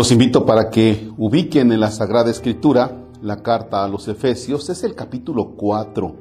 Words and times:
Los 0.00 0.12
invito 0.12 0.46
para 0.46 0.70
que 0.70 1.10
ubiquen 1.18 1.72
en 1.72 1.80
la 1.80 1.90
Sagrada 1.90 2.30
Escritura 2.30 3.04
la 3.20 3.42
carta 3.42 3.84
a 3.84 3.88
los 3.88 4.08
Efesios, 4.08 4.70
es 4.70 4.82
el 4.82 4.94
capítulo 4.94 5.50
4, 5.58 6.16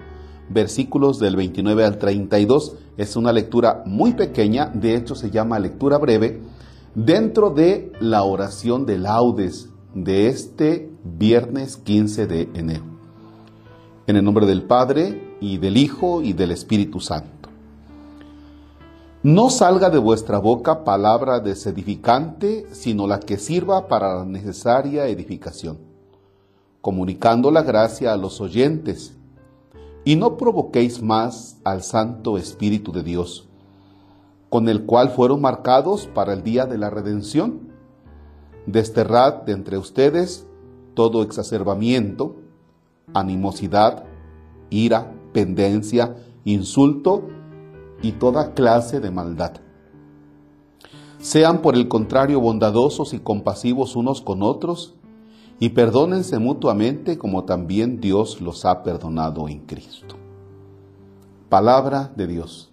versículos 0.49 1.17
del 1.17 1.37
29 1.37 1.85
al 1.85 1.97
32. 1.97 2.75
Es 2.97 3.15
una 3.15 3.31
lectura 3.31 3.83
muy 3.85 4.15
pequeña, 4.15 4.65
de 4.65 4.95
hecho 4.95 5.15
se 5.15 5.31
llama 5.31 5.59
lectura 5.59 5.97
breve, 5.97 6.41
dentro 6.93 7.51
de 7.51 7.93
la 8.01 8.23
oración 8.23 8.85
de 8.85 8.97
laudes 8.97 9.69
de 9.95 10.27
este 10.27 10.91
viernes 11.05 11.77
15 11.77 12.27
de 12.27 12.49
enero. 12.55 12.83
En 14.07 14.17
el 14.17 14.25
nombre 14.25 14.45
del 14.45 14.63
Padre 14.63 15.37
y 15.39 15.57
del 15.57 15.77
Hijo 15.77 16.21
y 16.21 16.33
del 16.33 16.51
Espíritu 16.51 16.99
Santo. 16.99 17.38
No 19.21 19.49
salga 19.49 19.89
de 19.89 19.97
vuestra 19.97 20.37
boca 20.37 20.85
palabra 20.85 21.41
desedificante, 21.41 22.67
sino 22.71 23.05
la 23.05 23.19
que 23.19 23.37
sirva 23.37 23.89
para 23.89 24.15
la 24.15 24.23
necesaria 24.23 25.07
edificación, 25.07 25.77
comunicando 26.79 27.51
la 27.51 27.61
gracia 27.61 28.13
a 28.13 28.17
los 28.17 28.39
oyentes. 28.39 29.17
Y 30.05 30.15
no 30.15 30.37
provoquéis 30.37 31.01
más 31.01 31.57
al 31.65 31.83
Santo 31.83 32.37
Espíritu 32.37 32.93
de 32.93 33.03
Dios, 33.03 33.49
con 34.49 34.69
el 34.69 34.85
cual 34.85 35.09
fueron 35.09 35.41
marcados 35.41 36.07
para 36.07 36.31
el 36.31 36.41
día 36.41 36.65
de 36.65 36.77
la 36.77 36.89
redención. 36.89 37.73
Desterrad 38.67 39.41
de 39.43 39.51
entre 39.51 39.77
ustedes 39.77 40.47
todo 40.93 41.23
exacerbamiento, 41.23 42.37
animosidad, 43.13 44.05
ira, 44.69 45.11
pendencia, 45.33 46.15
insulto, 46.45 47.27
y 48.01 48.13
toda 48.13 48.53
clase 48.53 48.99
de 48.99 49.11
maldad. 49.11 49.53
Sean 51.19 51.61
por 51.61 51.75
el 51.75 51.87
contrario 51.87 52.39
bondadosos 52.39 53.13
y 53.13 53.19
compasivos 53.19 53.95
unos 53.95 54.21
con 54.21 54.41
otros, 54.41 54.95
y 55.59 55.69
perdónense 55.69 56.39
mutuamente 56.39 57.17
como 57.17 57.43
también 57.43 57.99
Dios 57.99 58.39
los 58.39 58.63
ha 58.63 58.81
perdonado 58.81 59.49
en 59.49 59.59
Cristo. 59.59 60.15
Palabra 61.49 62.11
de 62.15 62.27
Dios. 62.27 62.69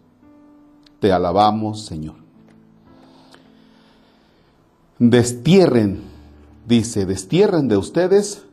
Te 1.01 1.13
alabamos, 1.13 1.85
Señor. 1.85 2.15
Destierren, 4.99 6.03
dice, 6.67 7.05
destierren 7.05 7.67
de 7.67 7.77
ustedes 7.77 8.47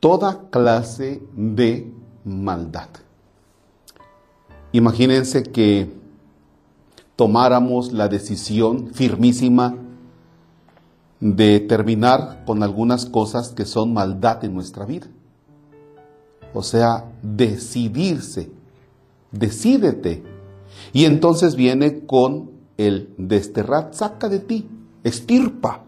toda 0.00 0.50
clase 0.50 1.22
de 1.34 1.92
maldad. 2.24 2.88
Imagínense 4.72 5.44
que 5.44 5.90
tomáramos 7.16 7.92
la 7.92 8.08
decisión 8.08 8.90
firmísima 8.92 9.76
de 11.20 11.60
terminar 11.60 12.44
con 12.46 12.62
algunas 12.62 13.06
cosas 13.06 13.50
que 13.50 13.64
son 13.64 13.92
maldad 13.92 14.44
en 14.44 14.54
nuestra 14.54 14.84
vida. 14.84 15.08
O 16.54 16.62
sea, 16.62 17.10
decidirse, 17.22 18.50
decídete. 19.32 20.22
Y 20.92 21.06
entonces 21.06 21.56
viene 21.56 22.06
con 22.06 22.50
el 22.76 23.12
desterrar, 23.16 23.90
saca 23.92 24.28
de 24.28 24.38
ti, 24.38 24.68
estirpa. 25.02 25.84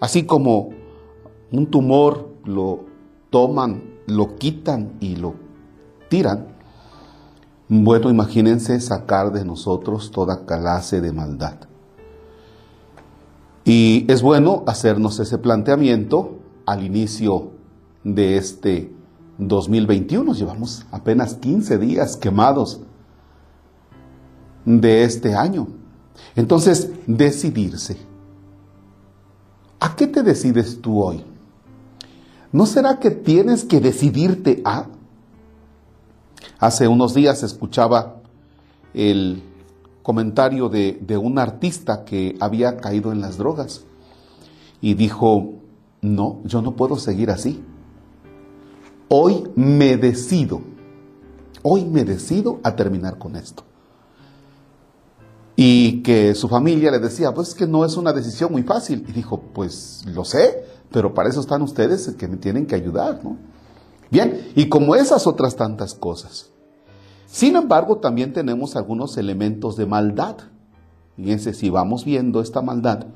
Así 0.00 0.24
como 0.24 0.70
un 1.50 1.66
tumor 1.66 2.34
lo 2.44 2.84
toman, 3.30 3.82
lo 4.06 4.36
quitan 4.36 4.92
y 5.00 5.16
lo 5.16 5.34
tiran, 6.08 6.48
bueno, 7.74 8.10
imagínense 8.10 8.78
sacar 8.80 9.32
de 9.32 9.46
nosotros 9.46 10.10
toda 10.10 10.44
clase 10.44 11.00
de 11.00 11.10
maldad. 11.10 11.54
Y 13.64 14.04
es 14.12 14.20
bueno 14.20 14.62
hacernos 14.66 15.18
ese 15.20 15.38
planteamiento 15.38 16.38
al 16.66 16.84
inicio 16.84 17.52
de 18.04 18.36
este 18.36 18.92
2021. 19.38 20.34
Llevamos 20.34 20.84
apenas 20.90 21.36
15 21.36 21.78
días 21.78 22.18
quemados 22.18 22.80
de 24.66 25.04
este 25.04 25.34
año. 25.34 25.68
Entonces, 26.36 26.90
decidirse. 27.06 27.96
¿A 29.80 29.96
qué 29.96 30.08
te 30.08 30.22
decides 30.22 30.82
tú 30.82 31.02
hoy? 31.02 31.24
¿No 32.52 32.66
será 32.66 32.98
que 32.98 33.10
tienes 33.10 33.64
que 33.64 33.80
decidirte 33.80 34.60
a 34.66 34.88
Hace 36.62 36.86
unos 36.86 37.12
días 37.12 37.42
escuchaba 37.42 38.22
el 38.94 39.42
comentario 40.04 40.68
de, 40.68 41.18
un 41.20 41.40
artista 41.40 42.04
que 42.04 42.36
había 42.38 42.76
caído 42.76 43.10
en 43.10 43.20
las 43.20 43.36
drogas 43.36 43.82
y 44.80 44.94
dijo, 44.94 45.54
no, 46.02 46.38
yo 46.44 46.62
no 46.62 46.76
puedo 46.76 46.98
seguir 46.98 47.32
así. 47.32 47.60
Hoy 49.08 49.42
me 49.56 49.96
decido, 49.96 50.60
hoy 51.64 51.84
me 51.84 52.04
decido 52.04 52.60
a 52.62 52.76
terminar 52.76 53.18
con 53.18 53.34
esto. 53.34 53.64
Y 55.56 56.00
que 56.02 56.36
su 56.36 56.46
familia 56.48 56.92
le 56.92 57.00
decía, 57.00 57.34
pues 57.34 57.48
es 57.48 57.54
que 57.56 57.66
no 57.66 57.84
es 57.84 57.96
una 57.96 58.12
decisión 58.12 58.52
muy 58.52 58.62
fácil. 58.62 59.04
Y 59.08 59.10
dijo, 59.10 59.40
pues 59.52 60.04
lo 60.06 60.24
sé, 60.24 60.64
pero 60.92 61.12
para 61.12 61.28
eso 61.28 61.40
están 61.40 61.62
ustedes 61.62 62.08
que 62.16 62.28
me 62.28 62.36
tienen 62.36 62.66
que 62.66 62.76
ayudar, 62.76 63.18
¿no? 63.24 63.36
Bien, 64.12 64.52
y 64.54 64.68
como 64.68 64.94
esas 64.94 65.26
otras 65.26 65.56
tantas 65.56 65.94
cosas. 65.94 66.50
Sin 67.26 67.56
embargo, 67.56 67.96
también 67.96 68.34
tenemos 68.34 68.76
algunos 68.76 69.16
elementos 69.16 69.74
de 69.78 69.86
maldad. 69.86 70.36
Fíjense, 71.16 71.54
si 71.54 71.70
vamos 71.70 72.04
viendo 72.04 72.42
esta 72.42 72.60
maldad, 72.60 73.06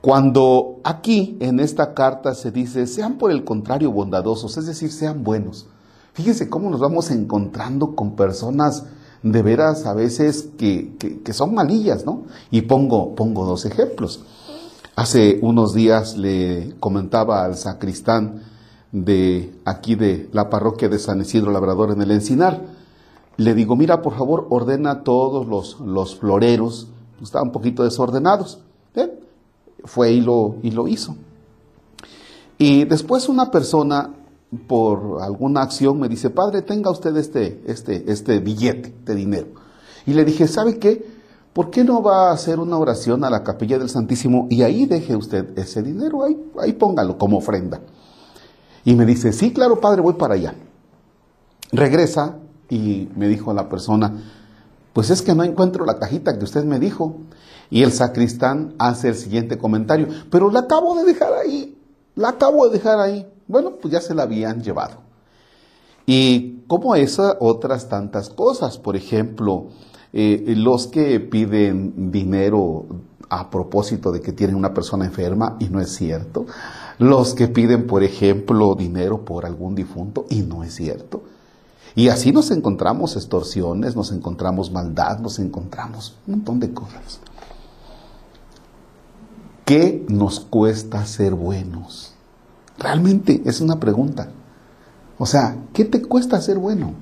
cuando 0.00 0.80
aquí 0.84 1.36
en 1.40 1.60
esta 1.60 1.92
carta 1.92 2.34
se 2.34 2.50
dice, 2.50 2.86
sean 2.86 3.18
por 3.18 3.30
el 3.30 3.44
contrario 3.44 3.92
bondadosos, 3.92 4.56
es 4.56 4.64
decir, 4.64 4.90
sean 4.90 5.22
buenos. 5.22 5.66
Fíjense 6.14 6.48
cómo 6.48 6.70
nos 6.70 6.80
vamos 6.80 7.10
encontrando 7.10 7.94
con 7.94 8.16
personas 8.16 8.86
de 9.22 9.42
veras 9.42 9.84
a 9.84 9.92
veces 9.92 10.48
que, 10.56 10.96
que 10.96 11.32
son 11.34 11.52
malillas, 11.52 12.06
¿no? 12.06 12.22
Y 12.50 12.62
pongo, 12.62 13.14
pongo 13.14 13.44
dos 13.44 13.66
ejemplos. 13.66 14.24
Hace 14.96 15.40
unos 15.42 15.74
días 15.74 16.16
le 16.16 16.74
comentaba 16.80 17.44
al 17.44 17.56
sacristán, 17.56 18.50
de 18.92 19.54
aquí 19.64 19.94
de 19.94 20.28
la 20.32 20.50
parroquia 20.50 20.88
de 20.88 20.98
San 20.98 21.20
Isidro 21.22 21.50
Labrador 21.50 21.90
en 21.90 22.02
el 22.02 22.10
Encinar. 22.10 22.60
Le 23.38 23.54
digo, 23.54 23.74
mira, 23.74 24.02
por 24.02 24.14
favor, 24.14 24.46
ordena 24.50 25.02
todos 25.02 25.46
los, 25.48 25.80
los 25.80 26.16
floreros, 26.16 26.88
estaban 27.22 27.48
un 27.48 27.52
poquito 27.52 27.82
desordenados. 27.82 28.60
Fue 29.84 30.12
y 30.12 30.20
lo, 30.20 30.56
y 30.62 30.70
lo 30.70 30.86
hizo. 30.86 31.16
Y 32.56 32.84
después 32.84 33.28
una 33.28 33.50
persona, 33.50 34.10
por 34.68 35.20
alguna 35.20 35.62
acción, 35.62 35.98
me 35.98 36.08
dice, 36.08 36.30
padre, 36.30 36.62
tenga 36.62 36.90
usted 36.90 37.16
este, 37.16 37.62
este, 37.66 38.04
este 38.12 38.38
billete 38.38 38.94
de 39.04 39.14
dinero. 39.16 39.48
Y 40.06 40.12
le 40.14 40.24
dije, 40.24 40.46
¿sabe 40.46 40.78
qué? 40.78 41.04
¿Por 41.52 41.70
qué 41.70 41.82
no 41.82 42.00
va 42.00 42.30
a 42.30 42.32
hacer 42.32 42.60
una 42.60 42.78
oración 42.78 43.24
a 43.24 43.30
la 43.30 43.42
capilla 43.42 43.78
del 43.78 43.88
Santísimo 43.88 44.46
y 44.48 44.62
ahí 44.62 44.86
deje 44.86 45.16
usted 45.16 45.58
ese 45.58 45.82
dinero? 45.82 46.22
Ahí, 46.22 46.38
ahí 46.60 46.72
póngalo 46.74 47.18
como 47.18 47.38
ofrenda. 47.38 47.80
Y 48.84 48.94
me 48.94 49.06
dice, 49.06 49.32
sí, 49.32 49.52
claro, 49.52 49.80
padre, 49.80 50.00
voy 50.00 50.14
para 50.14 50.34
allá. 50.34 50.54
Regresa 51.70 52.36
y 52.68 53.08
me 53.16 53.28
dijo 53.28 53.52
la 53.54 53.68
persona, 53.68 54.12
pues 54.92 55.10
es 55.10 55.22
que 55.22 55.34
no 55.34 55.44
encuentro 55.44 55.84
la 55.84 55.98
cajita 55.98 56.36
que 56.38 56.44
usted 56.44 56.64
me 56.64 56.78
dijo. 56.78 57.16
Y 57.70 57.82
el 57.82 57.92
sacristán 57.92 58.74
hace 58.78 59.08
el 59.08 59.14
siguiente 59.14 59.56
comentario, 59.56 60.08
pero 60.30 60.50
la 60.50 60.60
acabo 60.60 60.94
de 60.94 61.04
dejar 61.04 61.32
ahí, 61.32 61.78
la 62.14 62.30
acabo 62.30 62.68
de 62.68 62.76
dejar 62.76 63.00
ahí. 63.00 63.26
Bueno, 63.48 63.72
pues 63.80 63.92
ya 63.92 64.00
se 64.00 64.14
la 64.14 64.24
habían 64.24 64.62
llevado. 64.62 64.98
Y 66.04 66.64
como 66.66 66.94
esas 66.94 67.36
otras 67.40 67.88
tantas 67.88 68.28
cosas, 68.28 68.76
por 68.76 68.96
ejemplo, 68.96 69.68
eh, 70.12 70.54
los 70.56 70.88
que 70.88 71.20
piden 71.20 72.10
dinero 72.10 72.84
a 73.30 73.48
propósito 73.48 74.12
de 74.12 74.20
que 74.20 74.32
tienen 74.32 74.56
una 74.56 74.74
persona 74.74 75.06
enferma 75.06 75.56
y 75.58 75.70
no 75.70 75.80
es 75.80 75.94
cierto. 75.94 76.44
Los 76.98 77.34
que 77.34 77.48
piden, 77.48 77.86
por 77.86 78.02
ejemplo, 78.02 78.74
dinero 78.74 79.24
por 79.24 79.46
algún 79.46 79.74
difunto 79.74 80.26
y 80.28 80.42
no 80.42 80.62
es 80.62 80.74
cierto. 80.74 81.22
Y 81.94 82.08
así 82.08 82.32
nos 82.32 82.50
encontramos 82.50 83.16
extorsiones, 83.16 83.96
nos 83.96 84.12
encontramos 84.12 84.70
maldad, 84.70 85.18
nos 85.18 85.38
encontramos 85.38 86.16
un 86.26 86.36
montón 86.36 86.60
de 86.60 86.72
cosas. 86.72 87.20
¿Qué 89.64 90.04
nos 90.08 90.40
cuesta 90.40 91.04
ser 91.06 91.34
buenos? 91.34 92.14
Realmente 92.78 93.42
es 93.44 93.60
una 93.60 93.78
pregunta. 93.78 94.30
O 95.18 95.26
sea, 95.26 95.56
¿qué 95.72 95.84
te 95.84 96.02
cuesta 96.02 96.40
ser 96.40 96.58
bueno? 96.58 96.94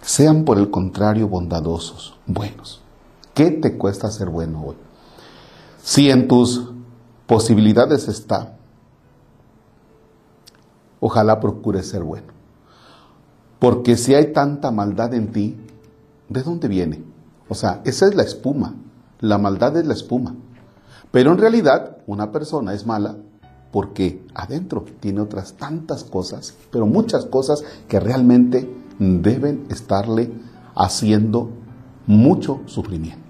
Sean 0.00 0.44
por 0.44 0.58
el 0.58 0.70
contrario 0.70 1.28
bondadosos, 1.28 2.16
buenos. 2.26 2.80
¿Qué 3.34 3.50
te 3.50 3.76
cuesta 3.76 4.10
ser 4.10 4.30
bueno 4.30 4.62
hoy? 4.66 4.76
Si 5.82 6.10
en 6.10 6.26
tus 6.26 6.70
posibilidades 7.30 8.08
está, 8.08 8.58
ojalá 10.98 11.38
procures 11.38 11.86
ser 11.86 12.02
bueno. 12.02 12.32
Porque 13.60 13.96
si 13.96 14.14
hay 14.14 14.32
tanta 14.32 14.70
maldad 14.72 15.14
en 15.14 15.30
ti, 15.30 15.56
¿de 16.28 16.42
dónde 16.42 16.66
viene? 16.66 17.04
O 17.48 17.54
sea, 17.54 17.82
esa 17.84 18.08
es 18.08 18.16
la 18.16 18.24
espuma 18.24 18.74
la 19.20 19.38
maldad 19.38 19.76
es 19.76 19.86
la 19.86 19.94
espuma. 19.94 20.34
Pero 21.10 21.32
en 21.32 21.38
realidad 21.38 21.98
una 22.06 22.32
persona 22.32 22.72
es 22.74 22.86
mala 22.86 23.16
porque 23.72 24.26
adentro 24.34 24.84
tiene 24.98 25.20
otras 25.20 25.54
tantas 25.54 26.04
cosas, 26.04 26.54
pero 26.72 26.86
muchas 26.86 27.26
cosas 27.26 27.62
que 27.88 28.00
realmente 28.00 28.68
deben 28.98 29.66
estarle 29.70 30.32
haciendo 30.74 31.50
mucho 32.06 32.60
sufrimiento. 32.66 33.29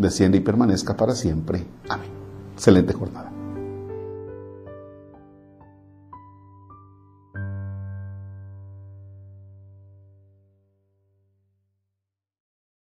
desciende 0.00 0.38
y 0.38 0.40
permanezca 0.40 0.96
para 0.96 1.14
siempre. 1.14 1.64
Amén. 1.88 2.08
Excelente 2.54 2.92
jornada. 2.92 3.30